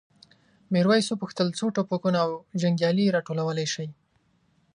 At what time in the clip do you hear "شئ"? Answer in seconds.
3.73-3.87